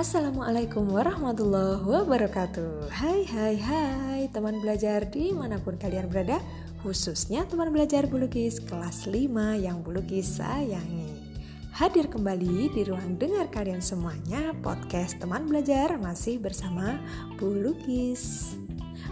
[0.00, 6.40] Assalamualaikum warahmatullahi wabarakatuh Hai hai hai teman belajar di mana pun kalian berada
[6.80, 9.28] Khususnya teman belajar bulukis kelas 5
[9.60, 11.36] yang bulukis sayangi
[11.76, 16.96] Hadir kembali di ruang dengar kalian semuanya Podcast teman belajar masih bersama
[17.36, 18.56] bulukis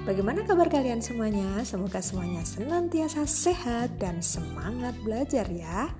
[0.08, 1.68] Bagaimana kabar kalian semuanya?
[1.68, 5.92] Semoga semuanya senantiasa sehat dan semangat belajar ya.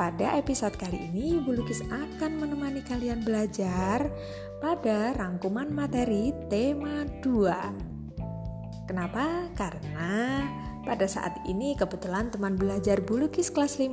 [0.00, 4.08] Pada episode kali ini, Bu Lukis akan menemani kalian belajar
[4.56, 8.88] pada rangkuman materi tema 2.
[8.88, 9.52] Kenapa?
[9.52, 10.40] Karena
[10.80, 13.92] pada saat ini kebetulan teman belajar Bulukis kelas 5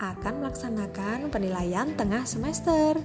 [0.00, 2.96] akan melaksanakan penilaian tengah semester.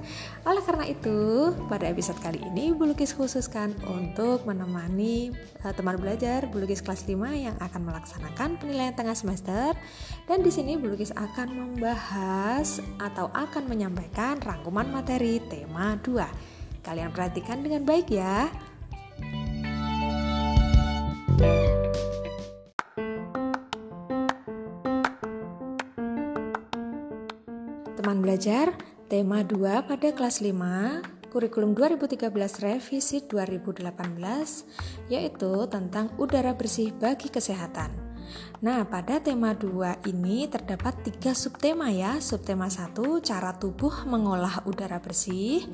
[0.48, 5.36] Oleh karena itu, pada episode kali ini Bulukis khususkan untuk menemani
[5.68, 9.76] uh, teman belajar Bulukis kelas 5 yang akan melaksanakan penilaian tengah semester
[10.24, 16.84] dan di sini Bulukis akan membahas atau akan menyampaikan rangkuman materi tema 2.
[16.88, 18.48] Kalian perhatikan dengan baik ya.
[28.40, 28.72] Belajar,
[29.12, 32.32] tema 2 pada kelas 5, kurikulum 2013
[32.64, 37.92] revisi 2018, yaitu tentang udara bersih bagi kesehatan.
[38.64, 42.24] Nah, pada tema 2 ini terdapat tiga subtema ya.
[42.24, 45.68] Subtema 1, cara tubuh mengolah udara bersih.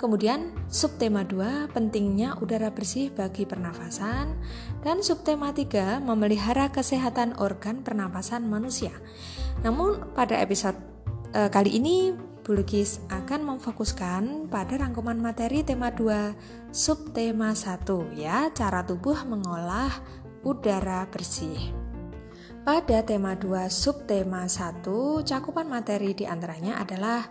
[0.00, 4.40] Kemudian subtema 2, pentingnya udara bersih bagi pernafasan.
[4.80, 8.96] Dan subtema 3, memelihara kesehatan organ pernapasan manusia.
[9.60, 10.95] Namun pada episode
[11.36, 17.82] e, kali ini Bulukis akan memfokuskan pada rangkuman materi tema 2 subtema 1
[18.14, 19.90] ya, cara tubuh mengolah
[20.46, 21.74] udara bersih.
[22.62, 27.26] Pada tema 2 subtema 1, cakupan materi di antaranya adalah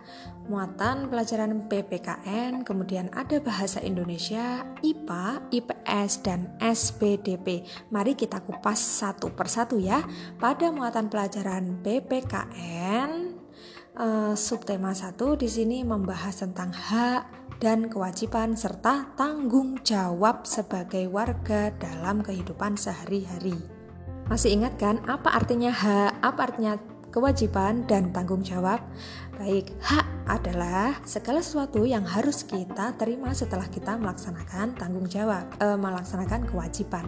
[0.52, 7.64] muatan pelajaran PPKN, kemudian ada bahasa Indonesia, IPA, IPS, dan SPDP.
[7.92, 10.04] Mari kita kupas satu persatu ya.
[10.40, 13.25] Pada muatan pelajaran PPKN,
[13.96, 17.22] uh, subtema 1 di sini membahas tentang hak
[17.58, 23.56] dan kewajiban serta tanggung jawab sebagai warga dalam kehidupan sehari-hari.
[24.28, 26.76] Masih ingat kan apa artinya hak, apa artinya
[27.08, 28.84] kewajiban dan tanggung jawab?
[29.40, 35.66] Baik, hak adalah segala sesuatu yang harus kita terima setelah kita melaksanakan tanggung jawab, e,
[35.78, 37.06] melaksanakan kewajiban.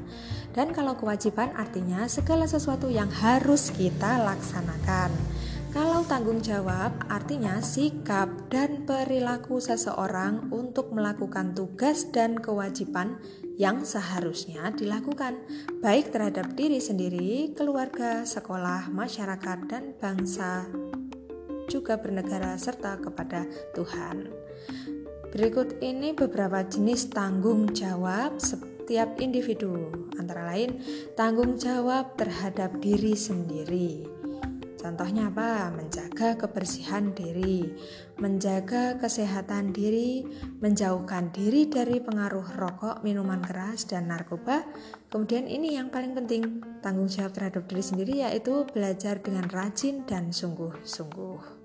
[0.54, 5.10] Dan kalau kewajiban artinya segala sesuatu yang harus kita laksanakan.
[5.68, 13.20] Kalau tanggung jawab artinya sikap dan perilaku seseorang untuk melakukan tugas dan kewajiban
[13.60, 15.36] yang seharusnya dilakukan,
[15.84, 20.64] baik terhadap diri sendiri, keluarga, sekolah, masyarakat, dan bangsa,
[21.68, 23.44] juga bernegara, serta kepada
[23.76, 24.32] Tuhan.
[25.28, 30.80] Berikut ini beberapa jenis tanggung jawab setiap individu, antara lain
[31.12, 34.17] tanggung jawab terhadap diri sendiri
[34.78, 35.74] Contohnya apa?
[35.74, 37.66] Menjaga kebersihan diri,
[38.22, 40.22] menjaga kesehatan diri,
[40.62, 44.62] menjauhkan diri dari pengaruh rokok, minuman keras, dan narkoba.
[45.10, 50.30] Kemudian ini yang paling penting, tanggung jawab terhadap diri sendiri yaitu belajar dengan rajin dan
[50.30, 51.58] sungguh-sungguh.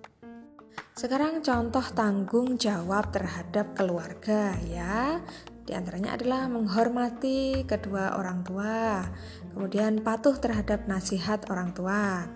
[0.98, 5.22] Sekarang contoh tanggung jawab terhadap keluarga ya.
[5.64, 9.08] Di antaranya adalah menghormati kedua orang tua,
[9.56, 12.28] kemudian patuh terhadap nasihat orang tua,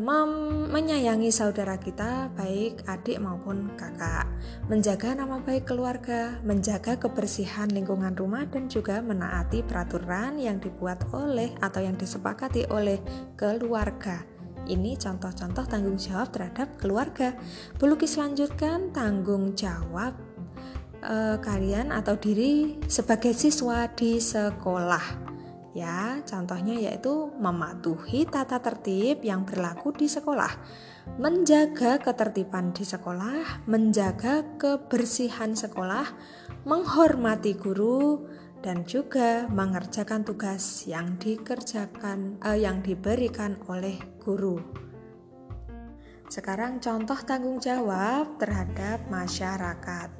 [0.00, 4.24] menyayangi saudara kita, baik adik maupun kakak,
[4.72, 11.52] menjaga nama baik keluarga, menjaga kebersihan lingkungan rumah, dan juga menaati peraturan yang dibuat oleh
[11.60, 12.96] atau yang disepakati oleh
[13.36, 14.24] keluarga.
[14.64, 17.36] Ini contoh-contoh tanggung jawab terhadap keluarga.
[17.76, 20.16] Pelukis lanjutkan tanggung jawab
[21.04, 25.29] eh, kalian atau diri sebagai siswa di sekolah.
[25.70, 30.50] Ya, contohnya yaitu mematuhi tata tertib yang berlaku di sekolah,
[31.14, 36.10] menjaga ketertiban di sekolah, menjaga kebersihan sekolah,
[36.66, 38.26] menghormati guru,
[38.60, 44.60] dan juga mengerjakan tugas yang dikerjakan eh, yang diberikan oleh guru.
[46.30, 50.19] Sekarang contoh tanggung jawab terhadap masyarakat.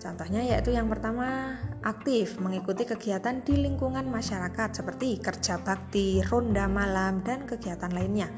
[0.00, 7.20] Contohnya yaitu yang pertama aktif mengikuti kegiatan di lingkungan masyarakat seperti kerja bakti, ronda malam,
[7.20, 8.32] dan kegiatan lainnya.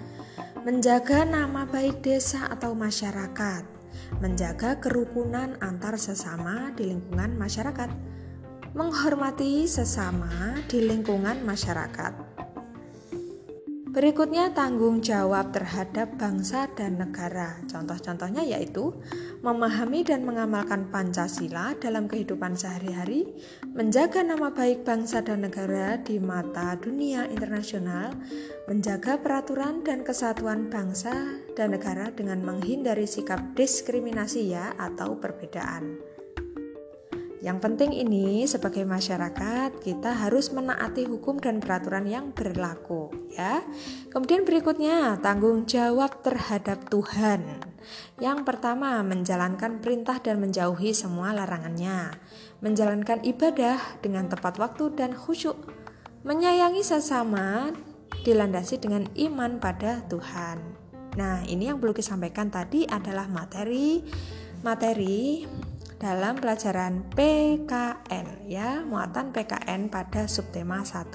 [0.67, 3.63] Menjaga nama baik desa atau masyarakat,
[4.19, 7.91] menjaga kerukunan antar sesama di lingkungan masyarakat,
[8.75, 12.42] menghormati sesama di lingkungan masyarakat.
[13.93, 17.61] Berikutnya tanggung jawab terhadap bangsa dan negara.
[17.69, 18.97] Contoh-contohnya yaitu
[19.45, 23.37] memahami dan mengamalkan Pancasila dalam kehidupan sehari-hari,
[23.77, 28.17] menjaga nama baik bangsa dan negara di mata dunia internasional,
[28.65, 31.13] menjaga peraturan dan kesatuan bangsa
[31.53, 36.12] dan negara dengan menghindari sikap diskriminasi ya atau perbedaan.
[37.43, 43.67] Yang penting ini sebagai masyarakat kita harus menaati hukum dan peraturan yang berlaku ya.
[44.15, 47.67] Kemudian berikutnya tanggung jawab terhadap Tuhan.
[48.23, 52.15] Yang pertama menjalankan perintah dan menjauhi semua larangannya.
[52.63, 55.59] Menjalankan ibadah dengan tepat waktu dan khusyuk.
[56.23, 57.75] Menyayangi sesama
[58.23, 60.63] dilandasi dengan iman pada Tuhan.
[61.19, 63.99] Nah, ini yang perlu disampaikan tadi adalah materi
[64.63, 65.43] materi
[66.03, 71.15] dalam pelajaran PKN ya, muatan PKN pada subtema 1.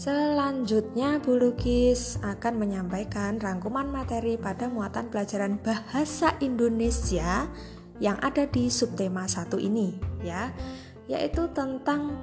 [0.00, 7.52] Selanjutnya Bu Lukis akan menyampaikan rangkuman materi pada muatan pelajaran bahasa Indonesia
[8.00, 10.48] yang ada di subtema 1 ini ya,
[11.04, 12.16] yaitu tentang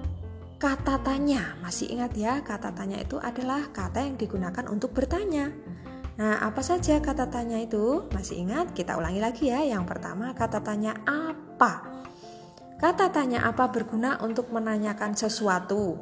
[0.57, 1.53] kata tanya.
[1.61, 5.53] Masih ingat ya, kata tanya itu adalah kata yang digunakan untuk bertanya.
[6.19, 8.03] Nah, apa saja kata tanya itu?
[8.11, 8.75] Masih ingat?
[8.75, 9.63] Kita ulangi lagi ya.
[9.63, 11.87] Yang pertama, kata tanya apa?
[12.75, 15.95] Kata tanya apa berguna untuk menanyakan sesuatu,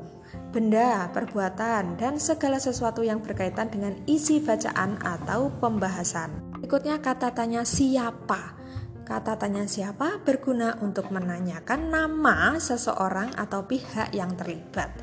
[0.49, 6.57] benda, perbuatan, dan segala sesuatu yang berkaitan dengan isi bacaan atau pembahasan.
[6.57, 8.57] Berikutnya kata tanya siapa.
[9.05, 14.93] Kata tanya siapa berguna untuk menanyakan nama seseorang atau pihak yang terlibat.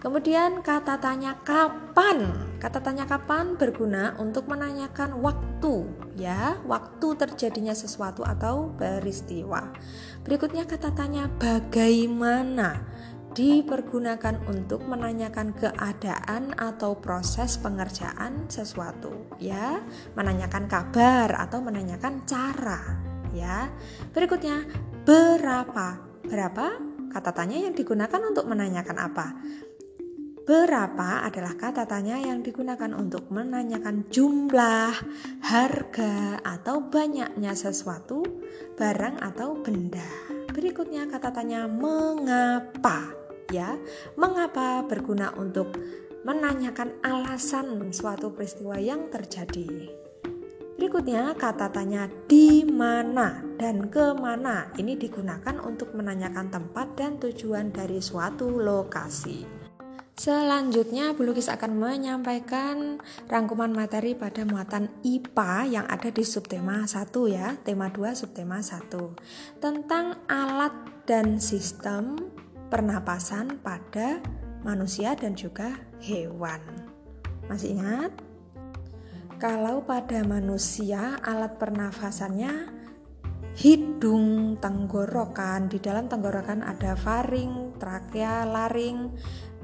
[0.00, 2.52] Kemudian kata tanya kapan.
[2.64, 5.84] Kata tanya kapan berguna untuk menanyakan waktu,
[6.16, 9.68] ya, waktu terjadinya sesuatu atau peristiwa.
[10.24, 12.80] Berikutnya kata tanya bagaimana
[13.36, 19.84] dipergunakan untuk menanyakan keadaan atau proses pengerjaan sesuatu, ya,
[20.16, 22.80] menanyakan kabar atau menanyakan cara,
[23.36, 23.68] ya.
[24.16, 24.64] Berikutnya
[25.04, 26.00] berapa?
[26.24, 26.80] Berapa?
[27.12, 29.36] Kata tanya yang digunakan untuk menanyakan apa?
[30.44, 34.92] Berapa adalah kata tanya yang digunakan untuk menanyakan jumlah,
[35.40, 38.20] harga, atau banyaknya sesuatu,
[38.76, 40.04] barang, atau benda.
[40.52, 43.08] Berikutnya kata tanya mengapa,
[43.48, 43.72] ya.
[44.20, 45.80] Mengapa berguna untuk
[46.28, 49.96] menanyakan alasan suatu peristiwa yang terjadi.
[50.76, 57.72] Berikutnya kata tanya di mana dan ke mana ini digunakan untuk menanyakan tempat dan tujuan
[57.72, 59.63] dari suatu lokasi.
[60.14, 67.10] Selanjutnya, Bu Lukis akan menyampaikan rangkuman materi pada muatan IPA yang ada di subtema 1
[67.26, 68.94] ya, tema 2 subtema 1
[69.58, 70.70] tentang alat
[71.02, 72.30] dan sistem
[72.70, 74.22] pernapasan pada
[74.62, 76.62] manusia dan juga hewan.
[77.50, 78.14] Masih ingat?
[79.42, 82.70] Kalau pada manusia alat pernafasannya
[83.54, 89.14] hidung, tenggorokan, di dalam tenggorokan ada faring, trakea, laring,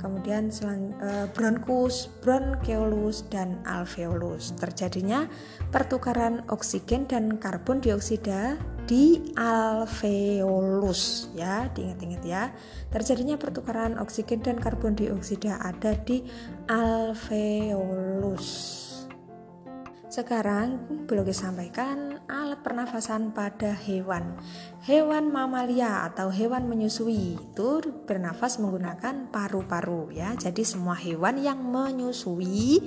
[0.00, 4.56] kemudian selang, e, bronkus, bronkeolus dan alveolus.
[4.56, 5.28] Terjadinya
[5.68, 8.56] pertukaran oksigen dan karbon dioksida
[8.88, 12.50] di alveolus ya, diingat-ingat ya.
[12.88, 16.24] Terjadinya pertukaran oksigen dan karbon dioksida ada di
[16.72, 18.48] alveolus.
[20.10, 24.38] Sekarang boleh disampaikan alat pernafasan pada hewan.
[24.86, 27.68] Hewan mamalia atau hewan menyusui itu
[28.06, 30.38] bernafas menggunakan paru-paru ya.
[30.38, 32.86] Jadi semua hewan yang menyusui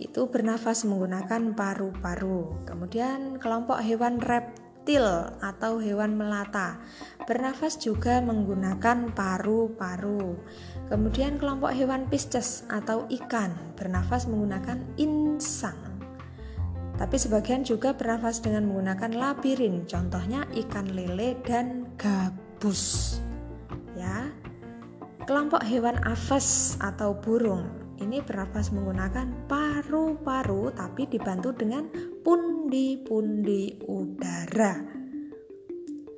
[0.00, 2.64] itu bernafas menggunakan paru-paru.
[2.66, 5.06] Kemudian kelompok hewan reptil
[5.38, 6.80] atau hewan melata
[7.28, 10.40] bernafas juga menggunakan paru-paru.
[10.88, 15.83] Kemudian kelompok hewan pisces atau ikan bernafas menggunakan insang.
[16.94, 23.18] Tapi sebagian juga bernafas dengan menggunakan labirin, contohnya ikan lele dan gabus.
[23.98, 24.30] Ya.
[25.24, 31.88] Kelompok hewan aves atau burung ini bernafas menggunakan paru-paru tapi dibantu dengan
[32.20, 34.84] pundi-pundi udara.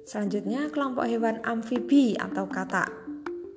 [0.07, 3.06] Selanjutnya kelompok hewan amfibi atau katak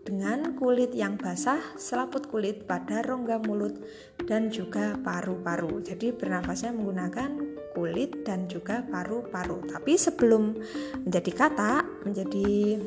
[0.09, 3.77] dengan kulit yang basah, selaput kulit pada rongga mulut
[4.25, 5.85] dan juga paru-paru.
[5.85, 7.37] Jadi bernafasnya menggunakan
[7.77, 9.69] kulit dan juga paru-paru.
[9.69, 10.57] Tapi sebelum
[11.05, 12.81] menjadi kata, menjadi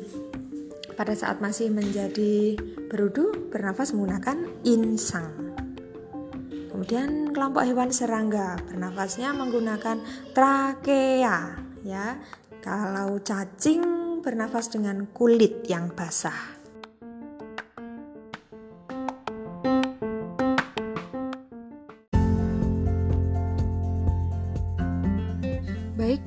[0.99, 2.59] pada saat masih menjadi
[2.91, 5.55] berudu bernafas menggunakan insang.
[6.75, 10.03] Kemudian kelompok hewan serangga bernafasnya menggunakan
[10.35, 11.39] trakea
[11.87, 12.19] ya.
[12.59, 16.62] Kalau cacing bernafas dengan kulit yang basah.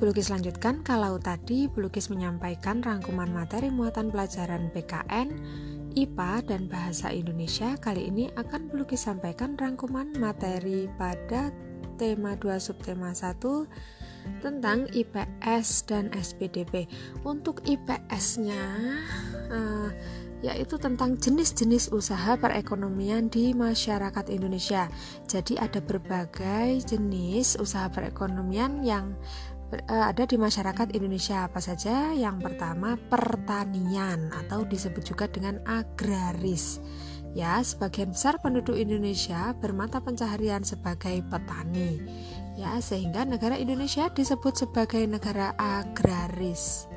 [0.06, 0.74] Baik, pelukis lanjutkan.
[0.86, 5.34] Kalau tadi pelukis menyampaikan rangkuman materi muatan pelajaran PKN,
[5.98, 11.50] IPA, dan Bahasa Indonesia, kali ini akan pelukis sampaikan rangkuman materi pada
[11.98, 13.34] tema 2 subtema 1
[14.46, 16.86] tentang IPS dan SPDP.
[17.26, 18.62] Untuk IPS-nya,
[19.50, 19.90] uh,
[20.44, 24.86] yaitu tentang jenis-jenis usaha perekonomian di masyarakat Indonesia.
[25.24, 29.55] Jadi ada berbagai jenis usaha perekonomian yang eh,
[29.90, 32.14] ada di masyarakat Indonesia apa saja?
[32.14, 36.78] Yang pertama pertanian atau disebut juga dengan agraris.
[37.36, 42.00] Ya, sebagian besar penduduk Indonesia bermata pencaharian sebagai petani.
[42.56, 46.88] Ya, sehingga negara Indonesia disebut sebagai negara agraris.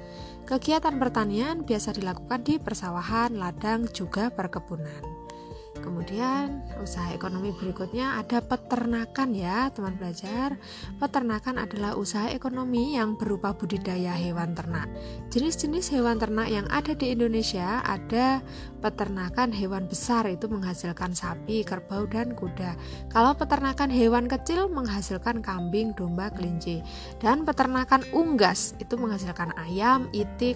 [0.48, 5.29] Kegiatan pertanian biasa dilakukan di persawahan, ladang, juga perkebunan.
[5.80, 10.56] Kemudian usaha ekonomi berikutnya ada peternakan ya teman belajar.
[11.00, 14.88] Peternakan adalah usaha ekonomi yang berupa budidaya hewan ternak.
[15.34, 18.40] Jenis-jenis hewan ternak yang ada di Indonesia ada
[18.80, 22.80] peternakan hewan besar itu menghasilkan sapi, kerbau, dan kuda.
[23.12, 26.80] Kalau peternakan hewan kecil menghasilkan kambing, domba, kelinci.
[27.20, 30.56] Dan peternakan unggas itu menghasilkan ayam, itik,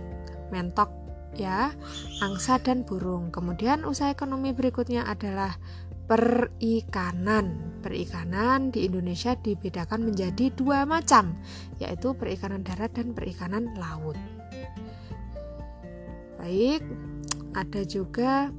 [0.50, 1.02] mentok,
[1.36, 1.74] ya,
[2.22, 3.30] angsa dan burung.
[3.34, 5.58] Kemudian usaha ekonomi berikutnya adalah
[6.06, 7.80] perikanan.
[7.84, 11.36] Perikanan di Indonesia dibedakan menjadi dua macam,
[11.80, 14.16] yaitu perikanan darat dan perikanan laut.
[16.40, 16.84] Baik,
[17.56, 18.52] ada juga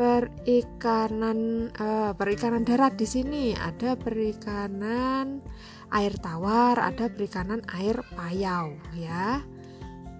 [0.00, 5.44] perikanan uh, perikanan darat di sini ada perikanan
[5.92, 9.44] air tawar, ada perikanan air payau ya.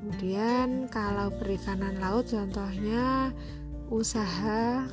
[0.00, 3.36] Kemudian kalau perikanan laut contohnya
[3.92, 4.88] usaha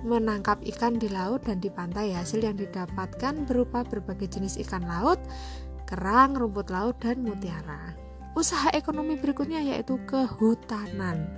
[0.00, 5.20] menangkap ikan di laut dan di pantai hasil yang didapatkan berupa berbagai jenis ikan laut,
[5.84, 7.92] kerang, rumput laut dan mutiara.
[8.32, 11.28] Usaha ekonomi berikutnya yaitu kehutanan.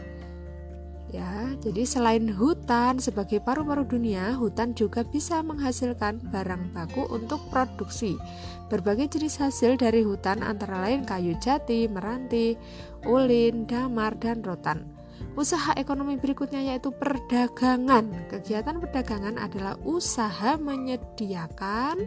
[1.08, 8.20] Ya, jadi selain hutan sebagai paru-paru dunia, hutan juga bisa menghasilkan barang baku untuk produksi.
[8.68, 12.60] Berbagai jenis hasil dari hutan antara lain kayu jati, meranti,
[13.08, 14.84] ulin, damar, dan rotan.
[15.32, 18.28] Usaha ekonomi berikutnya yaitu perdagangan.
[18.28, 22.04] Kegiatan perdagangan adalah usaha menyediakan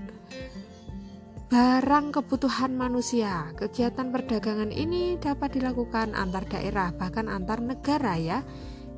[1.50, 3.50] barang kebutuhan manusia.
[3.58, 8.40] Kegiatan perdagangan ini dapat dilakukan antar daerah bahkan antar negara ya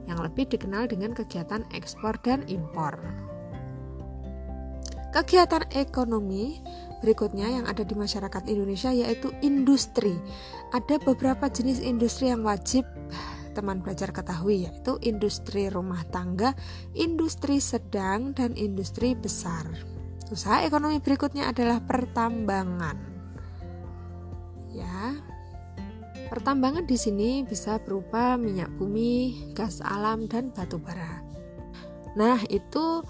[0.08, 3.00] yang lebih dikenal dengan kegiatan ekspor dan impor.
[5.14, 6.58] Kegiatan ekonomi
[7.06, 10.18] berikutnya yang ada di masyarakat Indonesia yaitu industri.
[10.74, 12.88] Ada beberapa jenis industri yang wajib
[13.54, 16.58] teman belajar ketahui yaitu industri rumah tangga,
[16.98, 19.70] industri sedang dan industri besar.
[20.34, 22.98] Usaha ekonomi berikutnya adalah pertambangan.
[24.74, 25.14] Ya,
[26.34, 31.22] Pertambangan di sini bisa berupa minyak bumi, gas alam, dan batu bara.
[32.18, 33.06] Nah, itu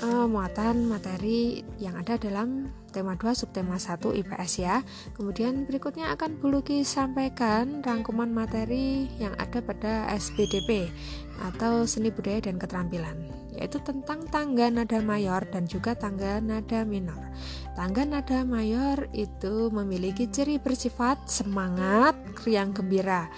[0.00, 4.80] uh, muatan materi yang ada dalam tema 2 subtema 1 IPS ya.
[5.12, 10.88] Kemudian berikutnya akan Bu Luki sampaikan rangkuman materi yang ada pada SPDP
[11.52, 17.18] atau seni budaya dan keterampilan yaitu tentang tangga nada mayor dan juga tangga nada minor.
[17.76, 22.16] Tangga nada mayor itu memiliki ciri bersifat semangat,
[22.48, 23.28] riang gembira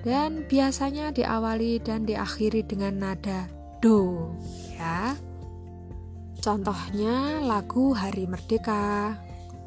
[0.00, 3.52] dan biasanya diawali dan diakhiri dengan nada
[3.84, 4.32] do
[4.72, 5.12] ya.
[6.40, 9.12] Contohnya lagu Hari Merdeka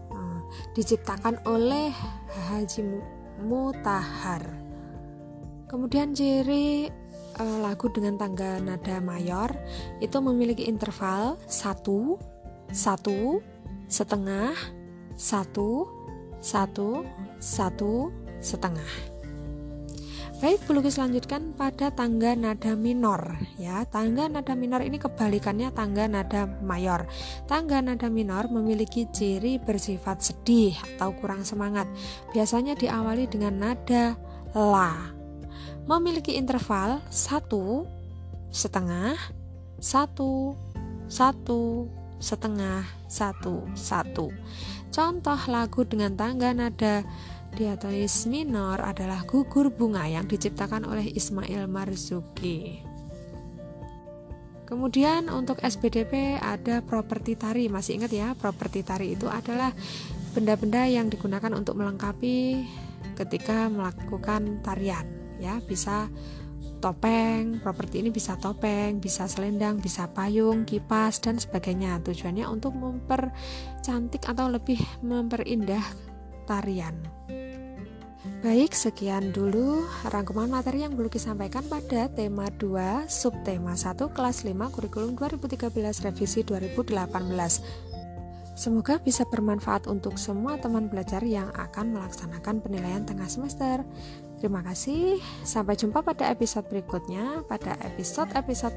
[0.09, 0.41] nah,
[0.73, 1.93] diciptakan oleh
[2.49, 2.81] Haji
[3.45, 4.41] Mutahar.
[5.69, 6.89] Kemudian ciri
[7.37, 9.53] uh, lagu dengan tangga nada mayor
[10.01, 12.17] itu memiliki interval satu,
[12.73, 13.39] satu,
[13.87, 14.53] setengah,
[15.15, 15.89] satu,
[16.41, 17.05] satu,
[17.39, 18.09] satu,
[18.41, 19.15] setengah.
[20.43, 23.87] Baik, pelukis lanjutkan pada tangga nada minor ya.
[23.87, 27.07] Tangga nada minor ini kebalikannya tangga nada mayor.
[27.47, 31.87] Tangga nada minor memiliki ciri bersifat sedih atau kurang semangat.
[32.35, 34.19] Biasanya diawali dengan nada
[34.51, 35.15] la
[35.87, 37.85] memiliki interval satu
[38.51, 39.15] setengah
[39.79, 40.57] satu
[41.05, 41.85] satu
[42.19, 44.31] setengah satu satu.
[44.91, 47.03] Contoh lagu dengan tangga nada
[47.55, 52.83] diatonis minor adalah gugur bunga yang diciptakan oleh Ismail Marzuki.
[54.65, 57.69] Kemudian untuk SPDP ada properti tari.
[57.69, 59.69] Masih ingat ya, properti tari itu adalah
[60.33, 62.65] benda-benda yang digunakan untuk melengkapi
[63.13, 65.05] ketika melakukan tarian
[65.37, 65.61] ya.
[65.61, 66.09] Bisa
[66.85, 74.21] topeng properti ini bisa topeng bisa selendang bisa payung kipas dan sebagainya tujuannya untuk mempercantik
[74.29, 75.81] atau lebih memperindah
[76.45, 76.93] tarian
[78.45, 84.69] Baik, sekian dulu rangkuman materi yang belum disampaikan pada tema 2, subtema 1, kelas 5,
[84.69, 85.73] kurikulum 2013,
[86.05, 86.93] revisi 2018.
[88.55, 93.81] Semoga bisa bermanfaat untuk semua teman belajar yang akan melaksanakan penilaian tengah semester.
[94.39, 98.75] Terima kasih, sampai jumpa pada episode berikutnya, pada episode-episode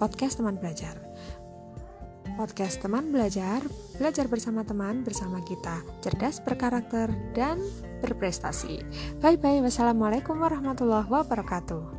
[0.00, 0.96] podcast teman belajar.
[2.38, 3.60] Podcast teman belajar,
[3.98, 7.58] belajar bersama teman bersama kita, cerdas berkarakter dan
[7.98, 8.86] berprestasi.
[9.18, 9.58] Bye bye.
[9.58, 11.97] Wassalamualaikum warahmatullahi wabarakatuh.